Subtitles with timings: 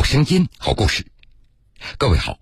[0.00, 1.04] 好声音，好故事。
[1.98, 2.38] 各位好，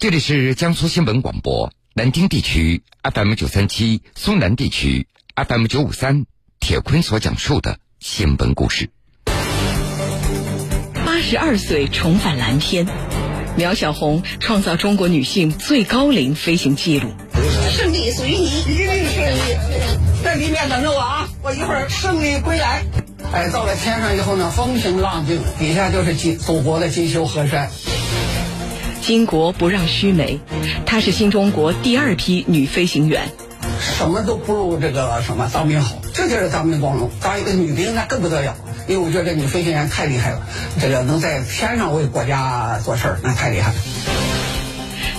[0.00, 5.06] 这里是江苏新闻广播南京地区 FM 九三七，苏南地区
[5.36, 6.24] FM 九五三。
[6.60, 8.88] 铁坤所讲述的新闻故事。
[11.04, 12.88] 八十二岁重返蓝天，
[13.58, 17.12] 苗小红创造中国女性最高龄飞行记录。
[17.76, 20.24] 胜利属于你，一定胜利！
[20.24, 21.28] 在里面等着我啊！
[21.42, 22.86] 我一会儿胜利归来。
[23.34, 27.68] 哎，到了天上以后呢，风平浪静，底下就是金祖国的金秋河山。
[29.02, 30.38] 巾帼不让须眉，
[30.86, 33.22] 她是新中国第二批女飞行员。
[33.80, 37.10] 什么都不如这个什么当兵好，这就是当兵光荣。
[37.20, 38.54] 当一个女兵那更不得了，
[38.86, 40.46] 因为我觉得这女飞行员太厉害了，
[40.80, 43.74] 这个能在天上为国家做事儿，那太厉害了。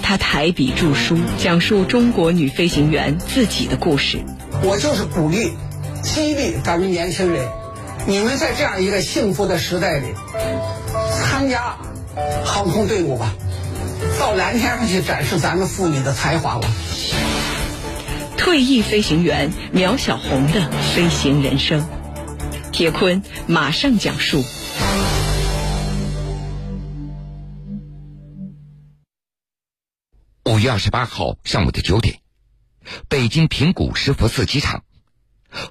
[0.01, 4.19] 她抬笔著书，讲述中国女飞行员自己的故事。
[4.63, 5.51] 我就是鼓励、
[6.01, 7.49] 激励咱们年轻人，
[8.07, 10.13] 你们在这样一个幸福的时代里，
[11.11, 11.77] 参加
[12.45, 13.33] 航空队伍吧，
[14.19, 16.67] 到蓝天上去展示咱们妇女的才华吧。
[18.37, 21.87] 退役飞行员苗小红的飞行人生，
[22.71, 24.43] 铁坤马上讲述。
[30.45, 32.19] 五月二十八号上午的九点，
[33.09, 34.83] 北京平谷石佛寺机场，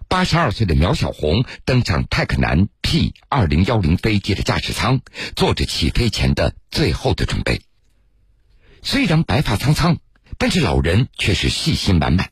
[0.08, 5.00] 八十二岁的苗小红登上泰克南 P 二零幺零飞机的驾驶舱，
[5.36, 7.62] 做着起飞前的最后的准备。
[8.82, 9.98] 虽然白发苍苍，
[10.38, 12.30] 但是老人却是信心满满。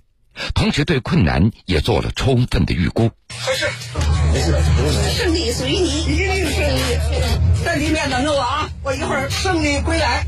[0.55, 3.11] 同时，对困难也做了充分的预估。
[3.29, 3.67] 没事，
[4.33, 4.59] 没事，
[5.15, 6.81] 胜利属于你，一定胜利！
[7.63, 8.71] 在里面等着我啊！
[8.83, 10.27] 我一会儿胜利归来。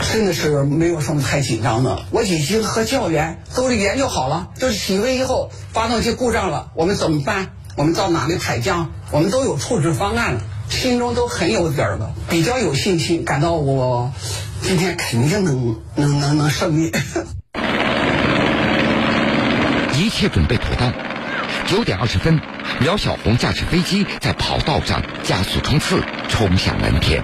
[0.00, 7.50] 真的是没有什么太紧张的，我已经和教员都是研究好了，就是起飞以后发动机故障了，我们怎么办？
[7.76, 8.92] 我们到哪里排降？
[9.10, 14.12] 我们都有处置方案了，心中都很有底儿了，比较有信心，感到我
[14.62, 16.92] 今天肯定能能能能胜利。
[19.96, 20.92] 一切准备妥当，
[21.66, 22.40] 九点二十分，
[22.80, 27.22] 苗小红驾驶飞机在跑道上加速冲刺，冲向蓝天。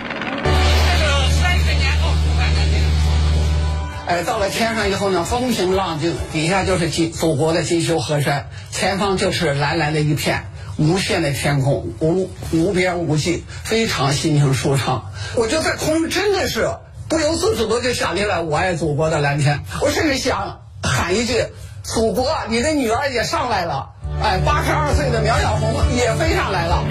[4.10, 10.46] 哎，到了天上以后呢，风平浪静，底下就是金祖国的金修河山，前方就是蓝蓝的一片，
[10.78, 15.12] 无限的天空，无无边无际，非常心情舒畅。
[15.36, 16.68] 我就在空中真的是
[17.08, 21.44] 不由自主的就想起来我爱祖国的蓝天，我甚至想喊一句。
[21.84, 26.84] 祖国，你的女儿也上来了，哎，八十二岁的苗小红也飞上来了。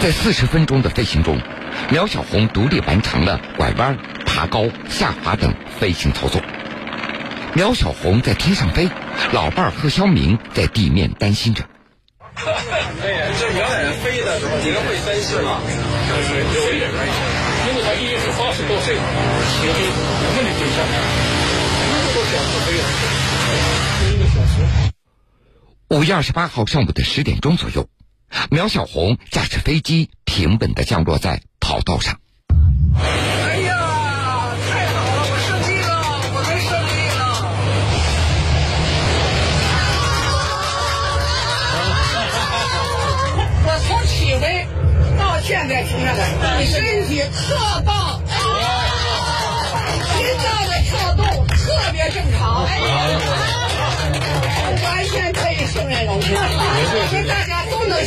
[0.00, 1.40] 在四十分钟的飞行中，
[1.92, 3.96] 苗小红独立完成了拐弯、
[4.38, 6.40] 爬高、下滑等飞行操作。
[7.54, 8.88] 苗小红在天上飞，
[9.32, 11.64] 老伴儿贺肖明在地面担心着。
[12.36, 15.58] 哎呀，这苗奶奶飞的时候，你会担心吗？
[16.06, 17.14] 就是有一点担心，
[17.66, 19.02] 因为她已经是八十多岁了，
[19.58, 19.90] 体力
[20.22, 20.94] 能不能飞下来？
[21.90, 22.84] 那么多小时飞了。
[25.98, 27.88] 五月二十八号上午的十点钟左右，
[28.52, 32.20] 苗小红驾驶飞机平稳的降落在跑道上。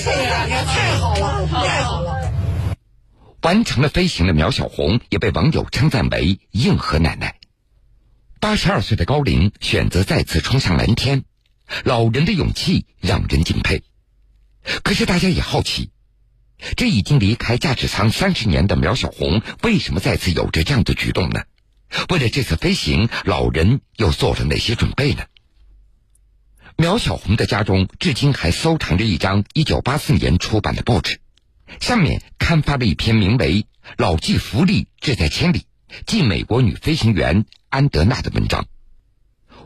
[0.01, 2.31] 家都能胜任蓝天，太好了，太好了！
[3.41, 7.37] 完成了飞行的苗小红也被网友称赞为“硬核奶奶”。
[8.39, 11.23] 八十二岁的高龄选择再次冲向蓝天，
[11.83, 13.83] 老人的勇气让人敬佩。
[14.83, 15.91] 可是大家也好奇，
[16.75, 21.43] 这已经离开驾驶舱三十年的苗小红，为什么再次有着这样的举动呢？
[22.09, 25.23] 为了这次飞行，老人又做了哪些准备呢？
[26.81, 31.19] 苗小红的家中至今还收藏着一张1984年出版的报纸，
[31.79, 33.61] 上面刊发了一篇名为
[33.97, 35.59] 《老骥伏枥，志在千里》，
[36.07, 38.65] 记美国女飞行员安德娜的文章。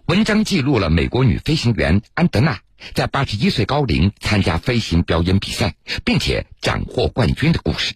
[0.08, 2.60] 文章记录了美国女飞行员安德娜
[2.94, 7.96] 在81岁高龄参加飞行表演比赛，并且斩获冠军的故事。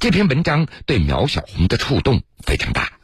[0.00, 2.97] 这篇文章对苗小红的触动非常大。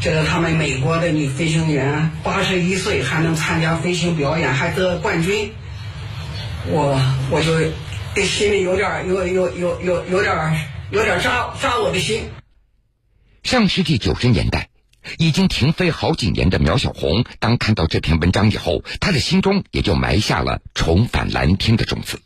[0.00, 5.52] 这个他们美国的女飞行员八十一岁还能参加飞行表演，还得冠军，
[6.66, 7.00] 我
[7.30, 10.34] 我就心里有点有有有有有点
[10.90, 12.28] 有点扎扎我的心。
[13.42, 14.68] 上世纪九十年代，
[15.18, 22.20] 已经停飞好几年的苗小红，当看到这篇文章以后，她的心中也就埋下了重返蓝天的种子。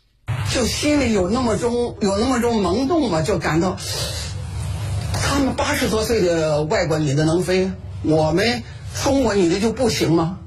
[0.51, 3.77] 就心里有那么种有那么种萌动嘛，就感到
[5.21, 7.71] 他们八十多岁的外国女的能飞，
[8.03, 8.63] 我们
[9.03, 10.39] 中国女的就不行吗？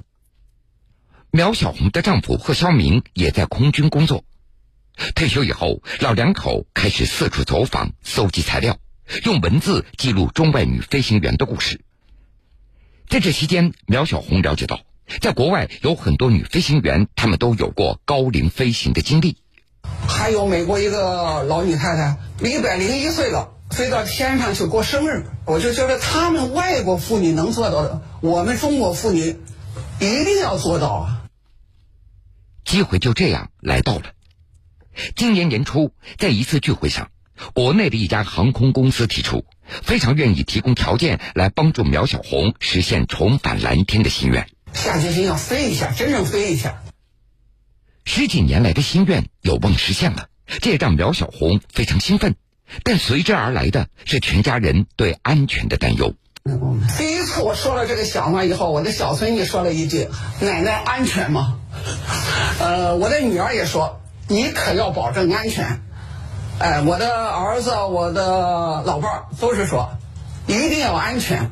[1.31, 4.25] 苗小红的丈夫贺肖明也在空军工作，
[5.15, 8.79] 退休以后，老两口开始四处走访，搜集材料，
[9.25, 11.81] 用文字记录中外女飞行员的故事。
[13.09, 14.81] 在这期间，苗小红了解到，
[15.21, 19.37] 在国外有很多女飞行员，她们都有过高龄飞行的经历。
[20.09, 25.25] 还有美国一个老女太太，一百零一岁了，飞到天上去过生日。
[25.47, 29.37] 我就觉得他们外国妇女能做到的，我们中国妇女
[30.01, 31.23] 一定要做到啊！
[32.65, 34.13] 机会就这样来到了。
[35.17, 37.11] 今年年初，在一次聚会上，
[37.55, 44.49] 国内的一家航空公司提出，非常愿意提供条件来帮助苗小红实现重返蓝天的心愿。
[44.73, 46.83] 下决心要飞一下，真正飞一下。
[48.05, 50.29] 十几年来的心愿有望实现了，
[50.61, 52.37] 这也让苗小红非常兴奋。
[52.85, 56.15] 但随之而来的是全家人对安全的担忧。
[56.99, 60.09] 第一次我说了这个想法以后，我的小孙女说了一句
[60.41, 61.59] ：“奶奶安全吗？”
[62.59, 65.83] 呃，我的女儿也说：“你可要保证安全。”
[66.59, 69.99] 哎，我的儿子、我的老伴儿都是说
[70.47, 71.51] ：“一定要安全。”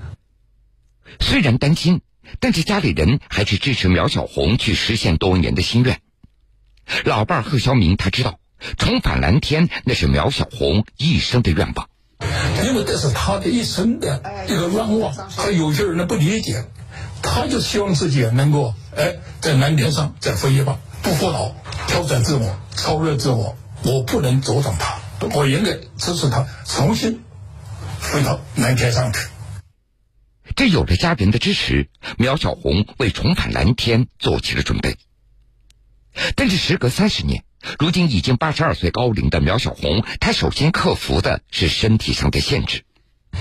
[1.21, 2.03] 虽然担心，
[2.41, 6.01] 但是家里人还是支持苗小红去实现多年的心愿。
[7.05, 8.39] 老伴儿贺肖明他知道，
[8.77, 11.89] 重返蓝天那是苗小红一生的愿望。
[12.65, 16.65] 因为这是他的一生的一个愿望，他有些人呢不理解，
[17.23, 21.53] 他就希望自己能够哎在蓝天上再飞一把，不服老，
[21.87, 23.57] 挑战自我，超越自我。
[23.85, 24.99] 我不能阻挡他，
[25.33, 27.23] 我应该支持他重新
[28.01, 29.21] 飞到蓝天上去。
[30.57, 34.97] 这有了家人的支持，苗小红为重返蓝天做起了准备。
[36.37, 37.45] 但是时隔三十年。
[37.79, 42.85] 如今已经八十二岁高龄的苗小红，她首先克服的是身体上的限制。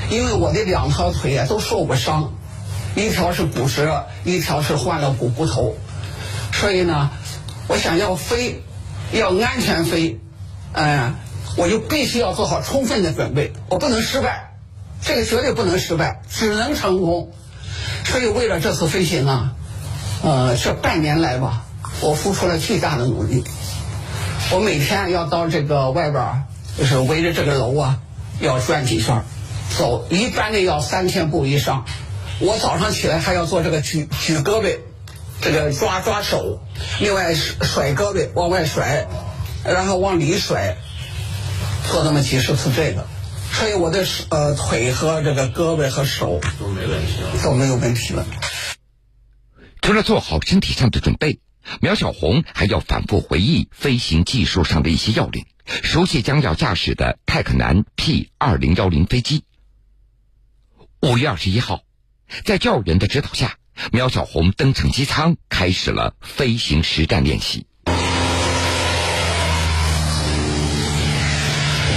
[0.10, 2.34] 因为我的两条腿啊都受过伤，
[2.96, 5.78] 一条是骨折，一条是换了股骨头，
[6.52, 7.12] 所以呢，
[7.68, 8.64] 我想要飞，
[9.14, 10.20] 要安全飞，
[10.74, 11.14] 嗯，
[11.56, 14.56] 我就必须要做好充分的准备，我不能失败，
[15.02, 17.32] 这个绝对不能失败，只能成功。
[18.04, 19.54] 所以为了这次飞行啊，
[20.24, 21.67] 呃，这半年来吧，
[22.02, 23.44] 我付出了巨大的努力。
[24.52, 26.44] 我每天要到这个外边儿，
[26.78, 28.00] 就是围着这个楼啊，
[28.40, 29.24] 要转几圈，
[29.78, 31.86] 走一般的要三千步以上。
[32.40, 34.78] 我早上起来还要做这个举举胳膊，
[35.42, 36.62] 这个抓抓手，
[37.00, 39.08] 另外甩胳膊往外甩，
[39.66, 40.78] 然后往里甩，
[41.92, 43.08] 做那么几十次这个，
[43.52, 48.24] 所以我的呃腿和这个胳膊和手都没问题，都没有问题了。
[49.82, 51.40] 除了做好身体上的准备。
[51.82, 55.46] 苗小红还要反复回忆飞行技术上的一些要领，
[55.84, 59.44] 熟悉将要驾驶的泰克南 P 二零幺零飞机。
[61.02, 61.82] 五月二十一号，
[62.44, 63.58] 在教员的指导下，
[63.92, 67.68] 苗小红登乘机舱，开始了飞行实战练习。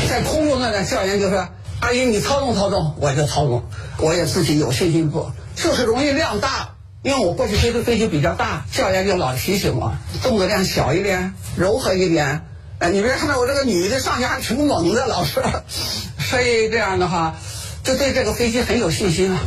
[0.08, 1.49] 在空中呢，教员就说
[1.81, 3.64] ：“阿姨，你操纵操纵，我就操纵。
[3.99, 12.44] 我也自己有信心做，就是容易量大。”因为我过去飞的飞机比较大，教练就老提醒我，动作量小一点，柔和一点。
[12.79, 15.43] 哎，你别看到我这个女的上去还挺猛的，老师，
[16.20, 17.36] 所以这样的话，
[17.84, 19.41] 就对这个飞机很有信心了。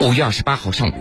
[0.00, 0.92] 五月二十八号上午，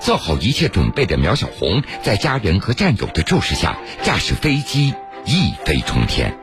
[0.00, 6.36] 做好一切准备的苗小红，在家人和战友的注视下，驾驶飞机一飞冲天。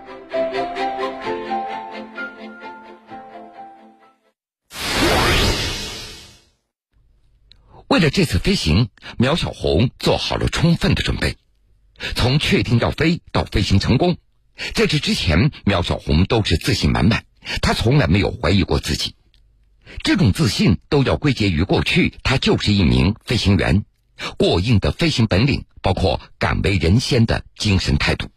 [7.92, 11.36] 为了这次飞行，苗小红做好了充分的准备。
[12.16, 14.16] 从确定要飞到飞行成功，
[14.74, 17.26] 在这之前，苗小红都是自信满满，
[17.62, 19.16] 她从来没有怀疑过自己。
[20.04, 23.84] 这种自信都要归结于过去她就是一名飞行员，
[24.38, 28.30] 过硬的飞行本领，包括敢为人先的精神态度。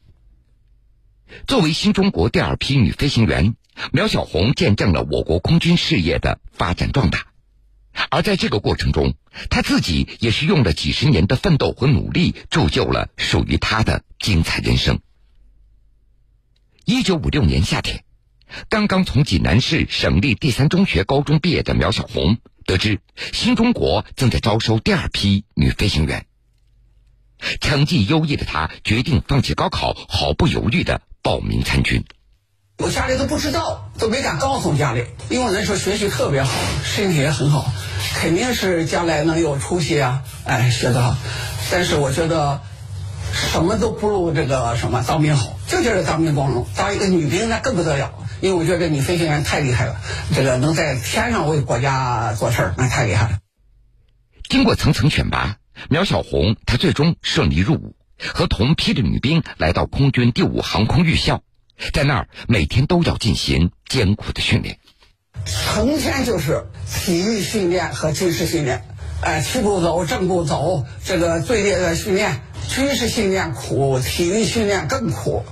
[1.46, 3.54] 作为新中国第二批女飞行员，
[3.92, 7.28] 苗小红见证了我国空军事业的发展壮大。
[8.10, 9.14] 而在这个过程中，
[9.50, 15.00] 他自己也是用了几十年的奋斗和努力，铸就了属于他的精彩人生。
[16.84, 18.04] 一九五六年夏天，
[18.68, 23.00] 刚刚从济南市省立第三中学高中毕业的苗小红，得知
[23.32, 26.26] 新中国正在招收第二批女飞行员。
[27.60, 32.04] 成绩优异的她决定放弃高考，毫不犹豫的报名参军。
[32.78, 36.50] 我家里都不知道，都没敢告诉家里，因为那时候学习特别好，
[36.82, 37.72] 身体也很好，
[38.16, 40.22] 肯定是将来能有出息啊！
[40.44, 41.16] 哎，学的好。
[41.70, 42.60] 但是我觉得，
[43.32, 46.66] 什么都不如这个什么当兵好，就觉得当兵光荣。
[46.76, 49.96] 当一个女兵那更不得了，因为我觉得女飞行员太厉害了，
[50.34, 53.38] 这个能在天上为国家做事儿，那太厉害了。
[54.48, 55.56] 经过层层选拔，
[55.88, 61.42] 苗小红她最终顺利入伍，和同批的女兵来到空军第五航空预校，
[61.92, 64.78] 在那儿每天都要进行艰苦的训练，
[65.44, 68.84] 成天就是体育训练和军事训练。
[69.20, 75.44] 哎，齐步走，正步走，这个队列的训练，军事训练苦，体育训练更苦。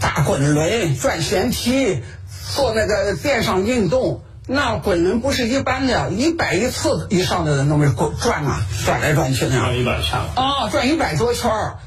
[0.00, 2.02] 打滚轮、转旋梯、
[2.52, 9.66] 做那个垫上运动，那滚轮不是一般的，一百一次以上的人都没滚转啊，转来转去那样。
[9.66, 11.78] 转一百圈啊，转一百多圈儿。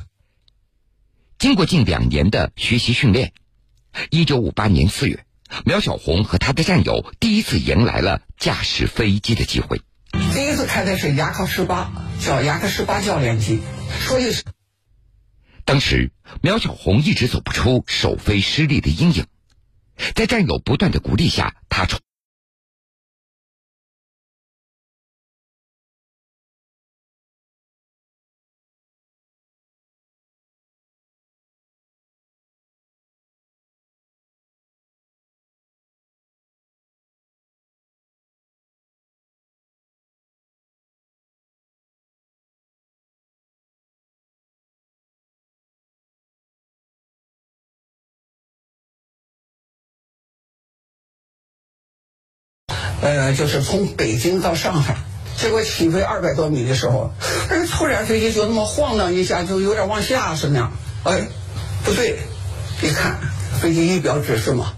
[1.38, 3.34] 经过近两年的学习训练，
[4.10, 5.26] 一九五八年四月，
[5.66, 9.82] 苗小红和他的战友第一次迎来了驾驶飞机的机会。
[10.12, 13.60] 第一次开的是雅克十八，叫雅克十八教练机，
[14.08, 14.34] 所以
[15.66, 16.12] 当时
[16.42, 19.26] 苗小红一直走不出首飞失利的阴影，
[20.14, 22.00] 在战友不断的鼓励下，他从。
[53.06, 54.96] 呃，就是从北京到上海，
[55.38, 57.14] 结果起飞二百多米的时候，
[57.52, 60.72] 哎，突然飞机就那么晃荡一下，就有点往下是那样。
[61.04, 61.28] 哎，
[61.84, 62.18] 不对，
[62.82, 63.18] 一看
[63.62, 64.74] 飞机仪表指示嘛，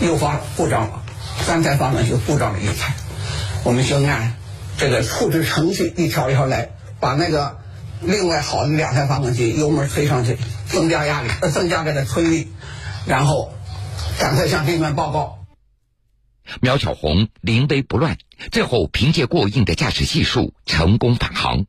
[0.00, 1.02] 又发故障了，
[1.44, 2.94] 三台发动机故障了一台，
[3.64, 4.36] 我们就按
[4.78, 6.68] 这个处置程序一条一条来，
[7.00, 7.58] 把那个
[8.00, 10.38] 另外好的两台发动机油门推上去，
[10.68, 12.52] 增加压力，呃，增加这个推力，
[13.04, 13.52] 然后
[14.20, 15.39] 赶快向地面报告。
[16.60, 18.18] 苗小红临危不乱，
[18.50, 21.66] 最后凭借过硬的驾驶技术成功返航。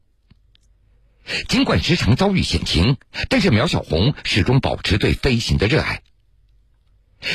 [1.47, 2.97] 尽管时常遭遇险情，
[3.29, 6.01] 但是苗小红始终保持对飞行的热爱。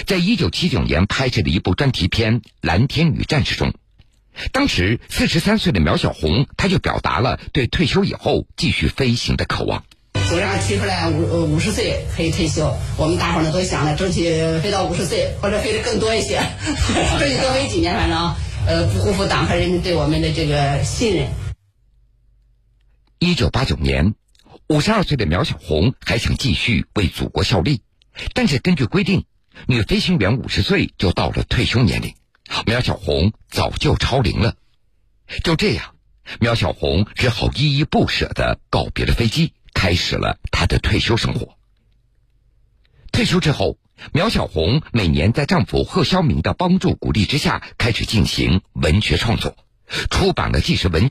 [0.06, 3.72] 在一九七九年拍摄的一部专题片《蓝天与战士》中，
[4.52, 9.84] 当时四十三岁的苗小红，她就表达了对退休以后继续飞行的渴望。
[10.28, 14.24] 虽然提出来五五十岁可以退休，我们大伙儿呢都想着争取
[14.60, 16.42] 飞到五十岁，或者飞得更多一些，
[17.18, 18.34] 争取多飞几年，反正
[18.66, 21.28] 呃不辜负党和人民对我们的这个信任。
[23.20, 24.14] 一九八九年，
[24.68, 27.82] 五十二岁的苗小红还想继续为祖国效力，
[28.34, 29.24] 但是根据规定，
[29.66, 32.14] 女飞行员五十岁就到了退休年龄，
[32.66, 34.54] 苗小红早就超龄了。
[35.44, 35.94] 就这样，
[36.40, 39.52] 苗小红只好依依不舍的告别了飞机。
[39.76, 41.58] 开始了他的退休生活。
[43.12, 43.78] 退休之后，
[44.12, 49.54] 苗小红每年在丈夫贺肖明的帮助鼓励之下，开始进行文学创作，
[50.10, 51.10] 出版了纪实文。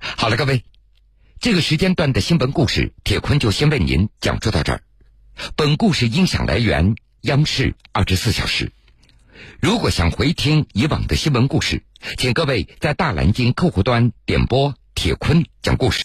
[0.00, 0.62] 好了，各位，
[1.40, 4.82] 这个时间段的新闻故事，铁坤就先为您讲述到这儿。
[5.56, 6.94] 本故事音响来源。
[7.26, 8.70] 央视二十四小时。
[9.60, 11.82] 如果想回听以往的新闻故事，
[12.16, 15.94] 请各位在大蓝鲸客户端点播铁坤讲故事。